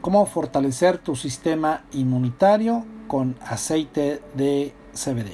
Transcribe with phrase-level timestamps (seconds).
[0.00, 5.32] cómo fortalecer tu sistema inmunitario con aceite de CBD.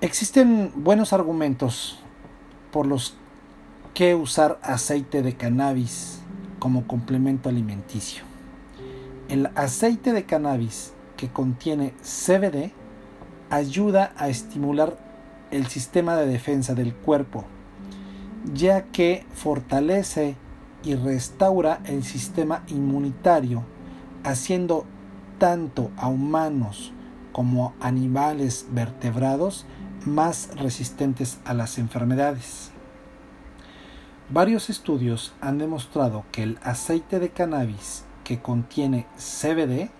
[0.00, 1.98] Existen buenos argumentos
[2.70, 3.16] por los
[3.92, 6.20] que usar aceite de cannabis
[6.60, 8.22] como complemento alimenticio.
[9.28, 12.70] El aceite de cannabis que contiene CBD
[13.50, 15.05] ayuda a estimular
[15.50, 17.44] el sistema de defensa del cuerpo,
[18.52, 20.36] ya que fortalece
[20.82, 23.64] y restaura el sistema inmunitario,
[24.24, 24.84] haciendo
[25.38, 26.92] tanto a humanos
[27.32, 29.66] como animales vertebrados
[30.04, 32.70] más resistentes a las enfermedades.
[34.28, 39.90] Varios estudios han demostrado que el aceite de cannabis que contiene CBD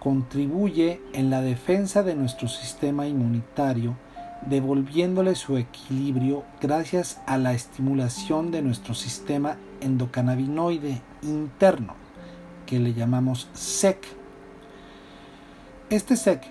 [0.00, 3.96] contribuye en la defensa de nuestro sistema inmunitario
[4.42, 11.94] devolviéndole su equilibrio gracias a la estimulación de nuestro sistema endocannabinoide interno,
[12.66, 13.98] que le llamamos SEC.
[15.90, 16.44] Este SEC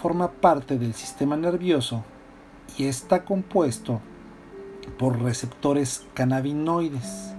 [0.00, 2.04] forma parte del sistema nervioso
[2.78, 4.00] y está compuesto
[4.98, 7.34] por receptores cannabinoides,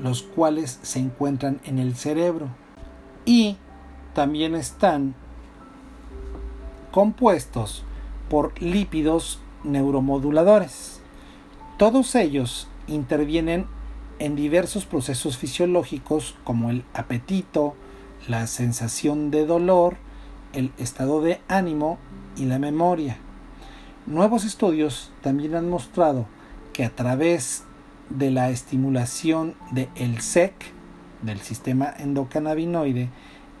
[0.00, 2.48] los cuales se encuentran en el cerebro
[3.24, 3.56] y
[4.12, 5.14] también están
[6.90, 7.84] compuestos
[8.28, 11.00] por lípidos neuromoduladores.
[11.78, 13.66] Todos ellos intervienen
[14.18, 17.74] en diversos procesos fisiológicos como el apetito,
[18.28, 19.96] la sensación de dolor,
[20.52, 21.98] el estado de ánimo
[22.36, 23.18] y la memoria.
[24.06, 26.26] Nuevos estudios también han mostrado
[26.72, 27.64] que a través
[28.10, 30.54] de la estimulación del el SEC,
[31.22, 33.08] del sistema endocannabinoide,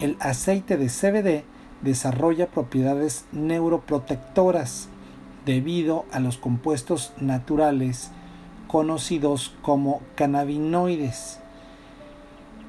[0.00, 1.44] el aceite de CBD
[1.84, 4.88] desarrolla propiedades neuroprotectoras
[5.44, 8.10] debido a los compuestos naturales
[8.66, 11.40] conocidos como cannabinoides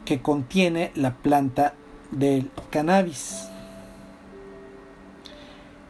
[0.04, 1.74] que contiene la planta
[2.12, 3.48] del cannabis.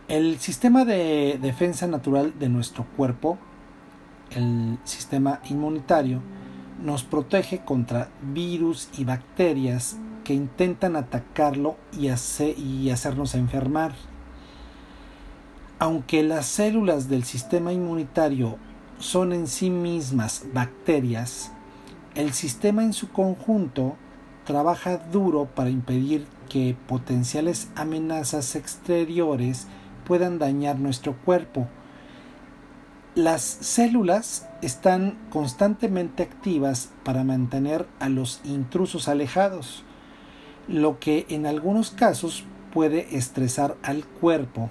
[0.08, 3.40] El sistema de defensa natural de nuestro cuerpo,
[4.30, 6.22] el sistema inmunitario,
[6.82, 13.94] nos protege contra virus y bacterias que intentan atacarlo y, y hacernos enfermar.
[15.80, 18.58] Aunque las células del sistema inmunitario
[19.00, 21.54] son en sí mismas bacterias,
[22.16, 23.96] el sistema en su conjunto
[24.46, 29.68] trabaja duro para impedir que potenciales amenazas exteriores
[30.06, 31.68] puedan dañar nuestro cuerpo.
[33.16, 39.86] Las células están constantemente activas para mantener a los intrusos alejados
[40.68, 42.44] lo que en algunos casos
[42.74, 44.70] puede estresar al cuerpo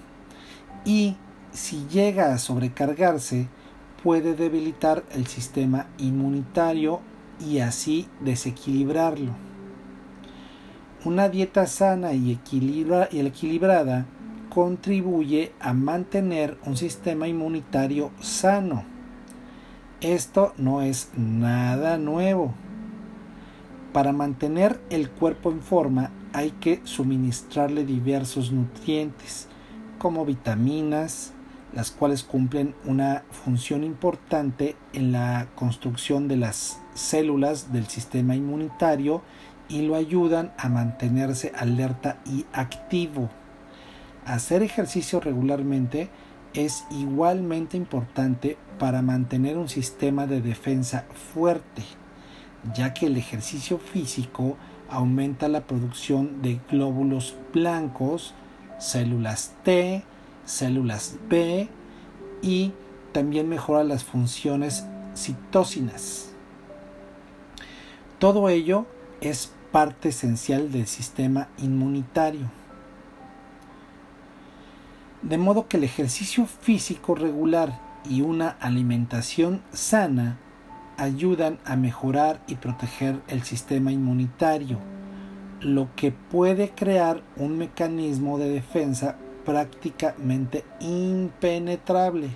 [0.84, 1.16] y
[1.52, 3.48] si llega a sobrecargarse
[4.02, 7.00] puede debilitar el sistema inmunitario
[7.40, 9.32] y así desequilibrarlo.
[11.04, 14.06] Una dieta sana y, equilibrada
[14.50, 18.84] contribuye a mantener un sistema inmunitario sano.
[20.00, 22.54] Esto no es nada nuevo.
[23.94, 29.46] Para mantener el cuerpo en forma hay que suministrarle diversos nutrientes,
[29.98, 31.32] como vitaminas,
[31.72, 39.22] las cuales cumplen una función importante en la construcción de las células del sistema inmunitario
[39.68, 43.30] y lo ayudan a mantenerse alerta y activo.
[44.26, 46.10] Hacer ejercicio regularmente
[46.52, 51.84] es igualmente importante para mantener un sistema de defensa fuerte
[52.72, 54.56] ya que el ejercicio físico
[54.88, 58.34] aumenta la producción de glóbulos blancos,
[58.78, 60.02] células T,
[60.46, 61.68] células B
[62.42, 62.72] y
[63.12, 64.84] también mejora las funciones
[65.16, 66.30] citocinas.
[68.18, 68.86] Todo ello
[69.20, 72.50] es parte esencial del sistema inmunitario.
[75.22, 80.38] De modo que el ejercicio físico regular y una alimentación sana
[80.96, 84.78] ayudan a mejorar y proteger el sistema inmunitario,
[85.60, 92.30] lo que puede crear un mecanismo de defensa prácticamente impenetrable.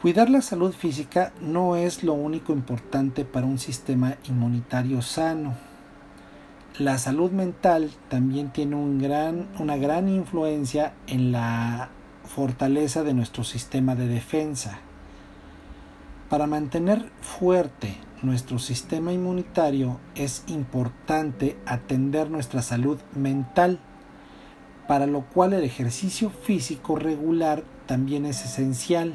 [0.00, 5.56] Cuidar la salud física no es lo único importante para un sistema inmunitario sano.
[6.78, 11.88] La salud mental también tiene un gran, una gran influencia en la
[12.24, 14.78] fortaleza de nuestro sistema de defensa.
[16.28, 23.78] Para mantener fuerte nuestro sistema inmunitario es importante atender nuestra salud mental,
[24.86, 29.14] para lo cual el ejercicio físico regular también es esencial.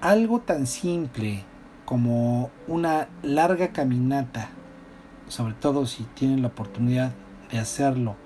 [0.00, 1.44] Algo tan simple
[1.84, 4.48] como una larga caminata,
[5.28, 7.12] sobre todo si tienen la oportunidad
[7.50, 8.16] de hacerlo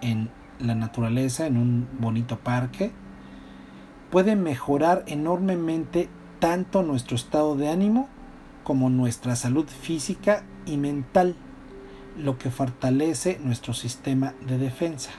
[0.00, 2.90] en la naturaleza, en un bonito parque,
[4.10, 6.08] puede mejorar enormemente
[6.44, 8.06] tanto nuestro estado de ánimo
[8.64, 11.36] como nuestra salud física y mental,
[12.18, 15.12] lo que fortalece nuestro sistema de defensa.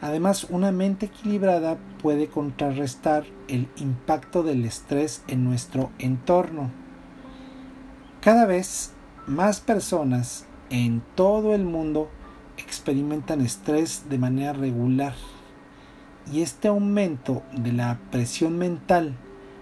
[0.00, 6.70] Además, una mente equilibrada puede contrarrestar el impacto del estrés en nuestro entorno.
[8.20, 8.92] Cada vez
[9.26, 12.08] más personas en todo el mundo
[12.56, 15.14] experimentan estrés de manera regular
[16.32, 19.16] y este aumento de la presión mental,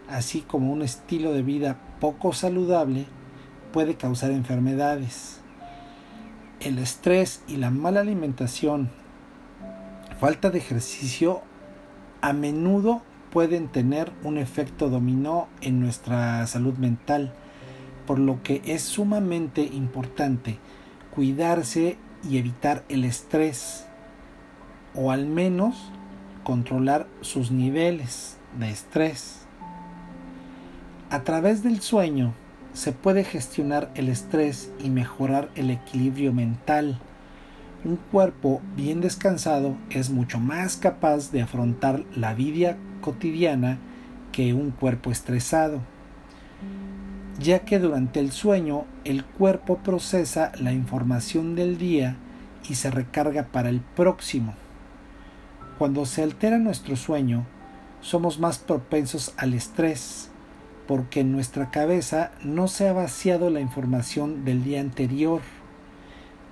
[0.08, 3.06] así como un estilo de vida poco saludable,
[3.72, 5.40] puede causar enfermedades.
[6.60, 8.90] El estrés y la mala alimentación,
[10.18, 11.42] falta de ejercicio,
[12.22, 17.34] a menudo pueden tener un efecto dominó en nuestra salud mental,
[18.06, 20.58] por lo que es sumamente importante
[21.14, 21.96] cuidarse
[22.28, 23.86] y evitar el estrés
[24.94, 25.90] o al menos
[26.44, 29.45] controlar sus niveles de estrés.
[31.10, 32.34] A través del sueño
[32.72, 36.98] se puede gestionar el estrés y mejorar el equilibrio mental.
[37.84, 43.78] Un cuerpo bien descansado es mucho más capaz de afrontar la vida cotidiana
[44.32, 45.80] que un cuerpo estresado
[47.38, 52.16] ya que durante el sueño el cuerpo procesa la información del día
[52.68, 54.54] y se recarga para el próximo.
[55.78, 57.44] Cuando se altera nuestro sueño,
[58.00, 60.30] somos más propensos al estrés,
[60.86, 65.40] porque en nuestra cabeza no se ha vaciado la información del día anterior.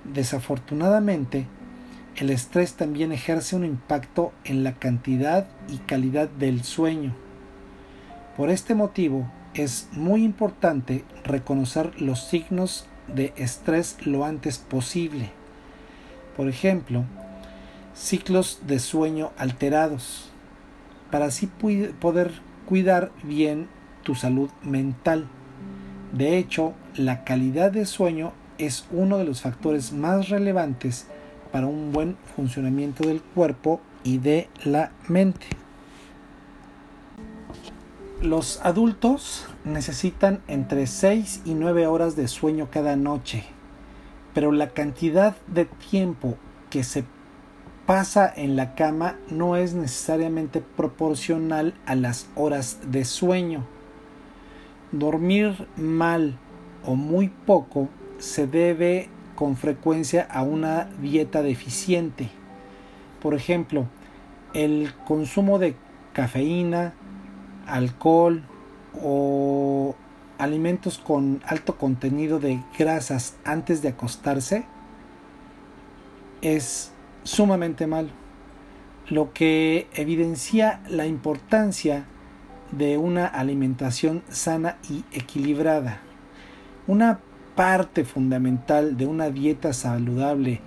[0.03, 1.47] Desafortunadamente,
[2.17, 7.15] el estrés también ejerce un impacto en la cantidad y calidad del sueño.
[8.37, 15.31] Por este motivo, es muy importante reconocer los signos de estrés lo antes posible.
[16.35, 17.05] Por ejemplo,
[17.93, 20.29] ciclos de sueño alterados,
[21.11, 22.31] para así poder
[22.65, 23.69] cuidar bien
[24.05, 25.25] tu salud mental.
[26.13, 31.07] De hecho, la calidad de sueño es uno de los factores más relevantes
[31.51, 35.47] para un buen funcionamiento del cuerpo y de la mente.
[38.21, 43.43] Los adultos necesitan entre 6 y 9 horas de sueño cada noche,
[44.33, 46.37] pero la cantidad de tiempo
[46.69, 47.03] que se
[47.85, 53.74] pasa en la cama no es necesariamente proporcional a las horas de sueño.
[54.97, 56.37] Dormir mal
[56.85, 62.29] o muy poco se debe con frecuencia a una dieta deficiente.
[63.21, 63.87] Por ejemplo,
[64.53, 65.75] el consumo de
[66.13, 66.93] cafeína,
[67.67, 68.43] alcohol
[69.03, 69.95] o
[70.37, 74.65] alimentos con alto contenido de grasas antes de acostarse
[76.41, 78.09] es sumamente malo,
[79.09, 82.05] lo que evidencia la importancia
[82.71, 86.01] de una alimentación sana y equilibrada.
[86.87, 87.19] Una
[87.55, 90.61] parte fundamental de una dieta saludable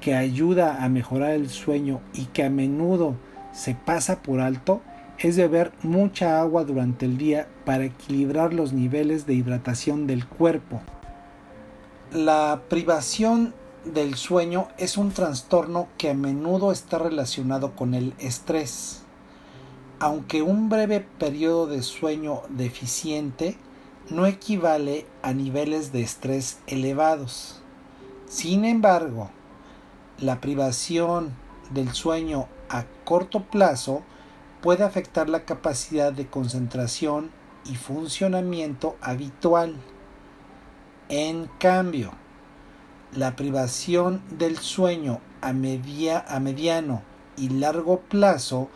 [0.00, 3.14] que ayuda a mejorar el sueño y que a menudo
[3.52, 4.82] se pasa por alto
[5.18, 10.80] es beber mucha agua durante el día para equilibrar los niveles de hidratación del cuerpo.
[12.12, 13.54] La privación
[13.84, 19.02] del sueño es un trastorno que a menudo está relacionado con el estrés.
[20.02, 23.56] Aunque un breve periodo de sueño deficiente
[24.10, 27.62] no equivale a niveles de estrés elevados.
[28.26, 29.30] Sin embargo,
[30.18, 31.32] la privación
[31.70, 34.02] del sueño a corto plazo
[34.60, 37.30] puede afectar la capacidad de concentración
[37.64, 39.76] y funcionamiento habitual.
[41.10, 42.10] En cambio,
[43.14, 47.02] la privación del sueño a, media, a mediano
[47.36, 48.68] y largo plazo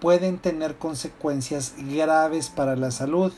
[0.00, 3.32] pueden tener consecuencias graves para la salud,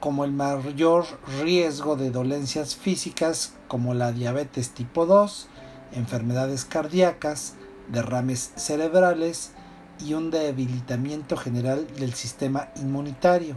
[0.00, 1.04] como el mayor
[1.40, 5.48] riesgo de dolencias físicas como la diabetes tipo 2,
[5.92, 7.54] enfermedades cardíacas,
[7.88, 9.52] derrames cerebrales,
[10.00, 13.56] y un debilitamiento general del sistema inmunitario.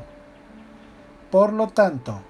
[1.30, 2.22] Por lo tanto,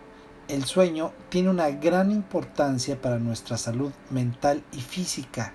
[0.47, 5.53] el sueño tiene una gran importancia para nuestra salud mental y física,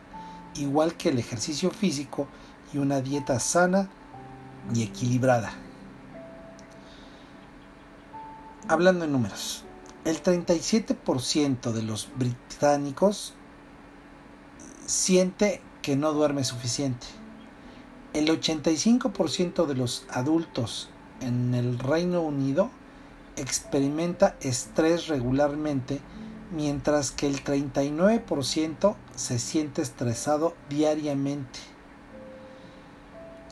[0.54, 2.28] igual que el ejercicio físico
[2.72, 3.88] y una dieta sana
[4.74, 5.52] y equilibrada.
[8.68, 9.64] Hablando en números,
[10.04, 13.34] el 37% de los británicos
[14.86, 17.06] siente que no duerme suficiente.
[18.12, 20.88] El 85% de los adultos
[21.20, 22.70] en el Reino Unido
[23.36, 26.00] experimenta estrés regularmente,
[26.50, 31.75] mientras que el 39% se siente estresado diariamente.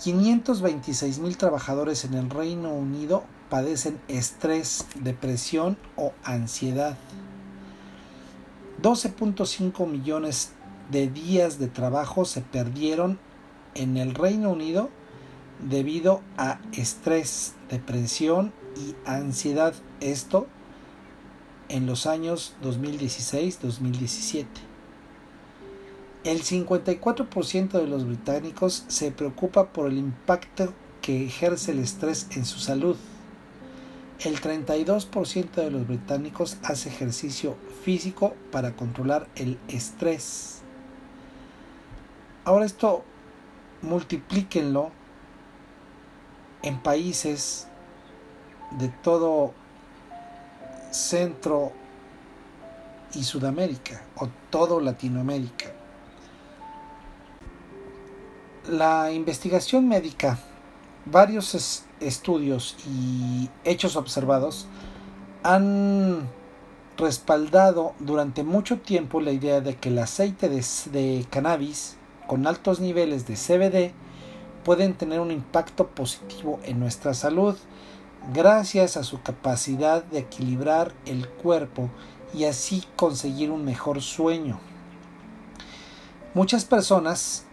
[0.03, 6.97] 526 mil trabajadores en el Reino Unido padecen estrés, depresión o ansiedad.
[8.83, 10.53] 12.5 millones
[10.91, 13.19] de días de trabajo se perdieron
[13.75, 14.91] en el Reino Unido
[15.61, 19.75] debido a estrés, depresión y ansiedad.
[20.01, 20.47] Esto
[21.69, 24.47] en los años 2016-2017.
[26.25, 32.47] El 54% de los británicos se preocupa por el impacto que ejerce el estrés en
[32.47, 32.97] su salud.
[34.21, 40.63] El 32% de los británicos hace ejercicio físico para controlar el estrés.
[42.47, 43.05] Ahora esto
[43.83, 44.93] multiplíquenlo
[46.63, 47.67] en países
[48.79, 49.53] de todo
[50.91, 51.73] Centro
[53.13, 55.84] y Sudamérica o todo Latinoamérica.
[58.69, 60.39] La investigación médica,
[61.05, 64.67] varios estudios y hechos observados
[65.43, 66.27] han
[66.97, 72.81] respaldado durante mucho tiempo la idea de que el aceite de, de cannabis con altos
[72.81, 73.93] niveles de CBD
[74.65, 77.57] pueden tener un impacto positivo en nuestra salud
[78.33, 81.91] gracias a su capacidad de equilibrar el cuerpo
[82.33, 84.59] y así conseguir un mejor sueño.
[86.33, 87.45] Muchas personas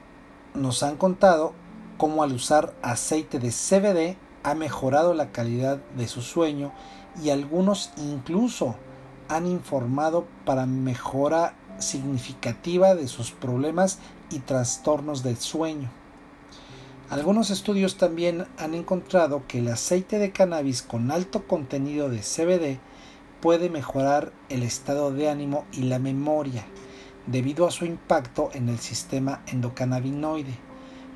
[0.54, 1.54] nos han contado
[1.98, 6.72] cómo al usar aceite de CBD ha mejorado la calidad de su sueño
[7.24, 8.76] y algunos incluso
[9.30, 15.90] han informado para mejora significativa de sus problemas y trastornos del sueño.
[17.10, 22.80] Algunos estudios también han encontrado que el aceite de cannabis con alto contenido de CBD
[23.42, 26.66] puede mejorar el estado de ánimo y la memoria
[27.28, 30.56] debido a su impacto en el sistema endocannabinoide.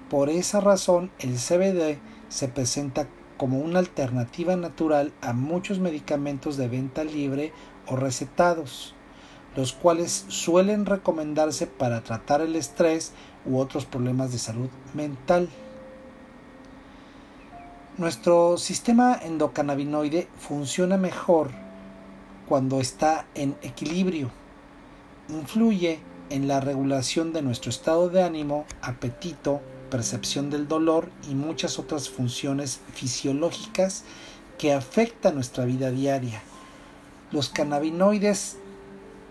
[0.10, 3.08] Por esa razón, el CBD se presenta
[3.38, 7.52] como una alternativa natural a muchos medicamentos de venta libre
[7.88, 8.96] o recetados
[9.56, 13.14] los cuales suelen recomendarse para tratar el estrés
[13.46, 15.50] u otros problemas de salud mental.
[17.98, 21.52] Nuestro sistema endocannabinoide funciona mejor
[22.48, 24.30] cuando está en equilibrio.
[25.30, 31.80] Influye en la regulación de nuestro estado de ánimo, apetito, percepción del dolor y muchas
[31.80, 34.04] otras funciones fisiológicas
[34.58, 36.42] que afectan nuestra vida diaria.
[37.32, 38.58] Los cannabinoides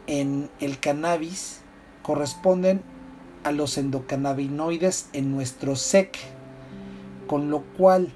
[0.07, 1.61] en el cannabis
[2.03, 2.83] corresponden
[3.45, 6.17] a los endocannabinoides en nuestro SEC,
[7.27, 8.13] con lo cual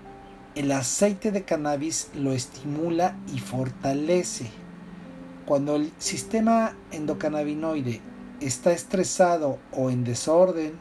[0.55, 4.51] el aceite de cannabis lo estimula y fortalece.
[5.49, 8.03] Cuando el sistema endocannabinoide
[8.39, 10.75] está estresado o en desorden,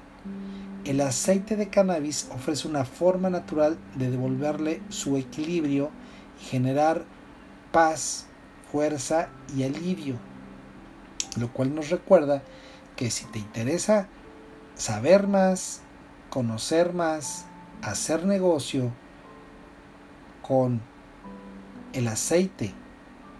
[0.83, 5.89] el aceite de cannabis ofrece una forma natural de devolverle su equilibrio
[6.41, 7.05] y generar
[7.71, 8.27] paz,
[8.69, 10.17] fuerza y alivio
[11.39, 12.41] lo cual nos recuerda
[12.95, 14.07] que si te interesa
[14.75, 15.81] saber más,
[16.29, 17.45] conocer más,
[17.81, 18.91] hacer negocio
[20.41, 20.81] con
[21.93, 22.73] el aceite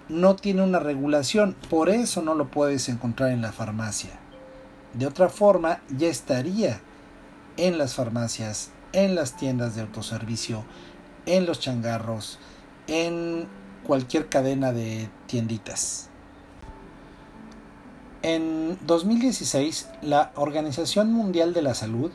[0.10, 4.12] no tiene una regulación, por eso no lo puedes encontrar en la farmacia.
[4.93, 6.81] De otra forma, ya estaría
[7.55, 10.65] en las farmacias, en las tiendas de autoservicio,
[11.25, 12.39] en los changarros,
[12.88, 13.48] en
[13.85, 16.09] cualquier cadena de tienditas.
[18.23, 22.11] En 2016, la Organización Mundial de la Salud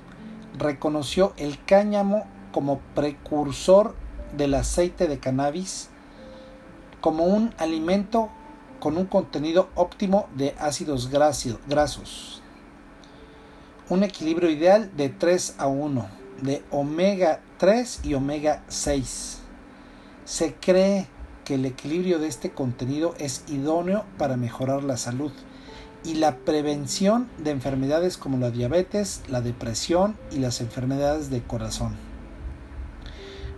[0.57, 3.95] reconoció el cáñamo como precursor
[4.37, 5.91] del aceite de cannabis
[7.01, 8.31] como un alimento
[8.81, 12.43] con un contenido óptimo de ácidos grasos.
[13.89, 16.07] Un equilibrio ideal de 3 a 1,
[16.43, 19.39] de omega 3 y omega 6.
[20.25, 21.09] Se cree
[21.47, 25.31] que el equilibrio de este contenido es idóneo para mejorar la salud
[26.05, 31.95] y la prevención de enfermedades como la diabetes, la depresión y las enfermedades de corazón.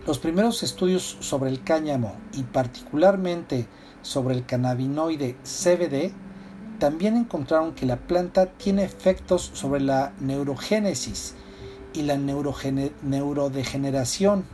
[0.07, 3.67] Los primeros estudios sobre el cáñamo y particularmente
[4.03, 6.13] sobre el cannabinoide CBD
[6.79, 11.37] también encontraron que la planta tiene efectos sobre la neurogénesis
[11.95, 14.45] y la neurodegeneración,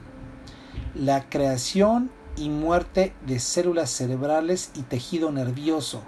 [0.94, 6.02] la creación y muerte de células cerebrales y tejido nervioso,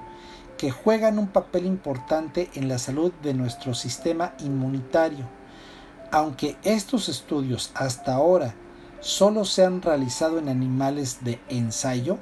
[0.59, 5.29] que juegan un papel importante en la salud de nuestro sistema inmunitario.
[6.11, 8.55] Aunque estos estudios hasta ahora
[9.01, 12.19] solo se han realizado en animales de ensayo,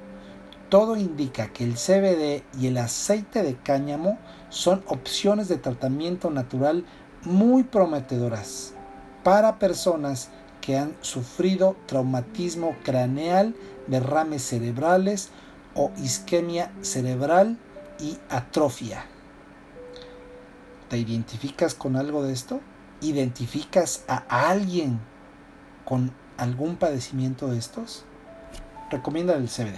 [0.69, 6.85] todo indica que el CBD y el aceite de cáñamo son opciones de tratamiento natural
[7.23, 8.75] muy prometedoras
[9.23, 10.31] para personas
[10.65, 13.55] que han sufrido traumatismo craneal
[13.87, 15.29] derrames cerebrales
[15.75, 17.59] o isquemia cerebral
[18.01, 19.05] y atrofia.
[20.89, 22.61] ¿Te identificas con algo de esto?
[23.03, 25.01] ¿Identificas a alguien
[25.85, 28.07] con algún padecimiento de estos?
[28.91, 29.77] Recomienda el CBD.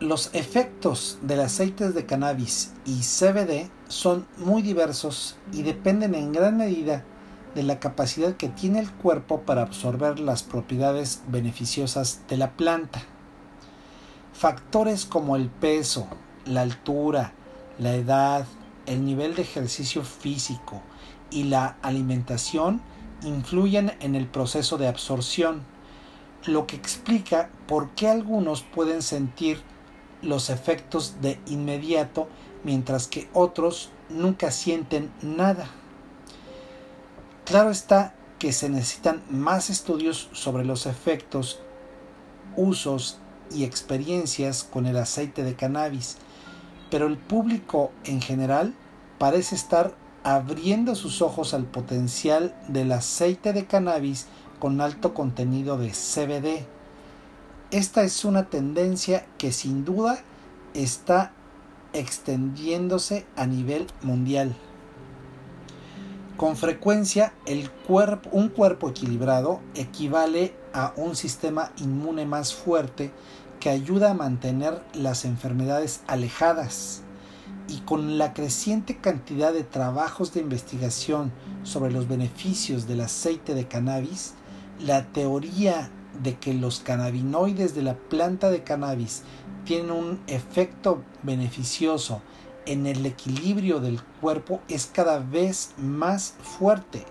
[0.00, 6.58] Los efectos del aceite de cannabis y CBD son muy diversos y dependen en gran
[6.58, 7.06] medida
[7.54, 13.02] de la capacidad que tiene el cuerpo para absorber las propiedades beneficiosas de la planta.
[14.32, 16.06] Factores como el peso,
[16.46, 17.32] la altura,
[17.78, 18.46] la edad,
[18.86, 20.82] el nivel de ejercicio físico
[21.30, 22.82] y la alimentación
[23.22, 25.62] influyen en el proceso de absorción,
[26.46, 29.62] lo que explica por qué algunos pueden sentir
[30.22, 32.28] los efectos de inmediato
[32.64, 35.70] mientras que otros nunca sienten nada.
[37.50, 41.58] Claro está que se necesitan más estudios sobre los efectos,
[42.54, 43.18] usos
[43.50, 46.16] y experiencias con el aceite de cannabis,
[46.92, 48.72] pero el público en general
[49.18, 54.28] parece estar abriendo sus ojos al potencial del aceite de cannabis
[54.60, 56.64] con alto contenido de CBD.
[57.72, 60.20] Esta es una tendencia que sin duda
[60.72, 61.32] está
[61.94, 64.54] extendiéndose a nivel mundial.
[66.40, 67.70] Con frecuencia, el
[68.32, 73.10] un cuerpo equilibrado equivale a un sistema inmune más fuerte
[73.60, 77.02] que ayuda a mantener las enfermedades alejadas.
[77.68, 81.30] Y con la creciente cantidad de trabajos de investigación
[81.62, 84.32] sobre los beneficios del aceite de cannabis,
[84.80, 85.90] la teoría
[86.22, 89.24] de que los cannabinoides de la planta de cannabis
[89.66, 92.22] tienen un efecto beneficioso
[92.66, 97.04] en el equilibrio del cuerpo es cada vez más fuerte.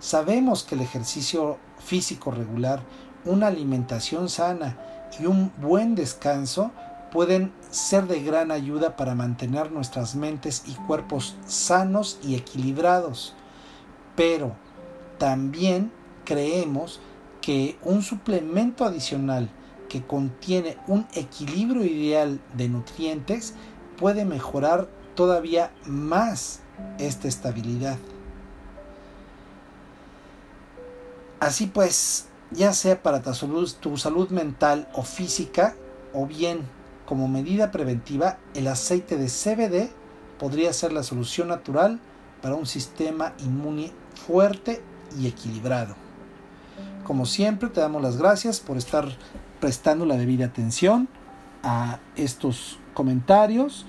[0.00, 2.82] Sabemos que el ejercicio físico regular,
[3.24, 4.78] una alimentación sana
[5.20, 6.72] y un buen descanso
[7.12, 13.34] pueden ser de gran ayuda para mantener nuestras mentes y cuerpos sanos y equilibrados.
[14.16, 14.56] Pero
[15.18, 15.92] también
[16.24, 17.00] creemos
[17.40, 19.50] que un suplemento adicional
[19.88, 23.54] que contiene un equilibrio ideal de nutrientes
[24.02, 26.58] puede mejorar todavía más
[26.98, 27.98] esta estabilidad.
[31.38, 35.76] Así pues, ya sea para tu salud, tu salud mental o física,
[36.12, 36.62] o bien
[37.06, 39.92] como medida preventiva, el aceite de CBD
[40.36, 42.00] podría ser la solución natural
[42.42, 43.92] para un sistema inmune
[44.26, 44.82] fuerte
[45.16, 45.94] y equilibrado.
[47.04, 49.06] Como siempre, te damos las gracias por estar
[49.60, 51.06] prestando la debida atención
[51.62, 53.84] a estos comentarios.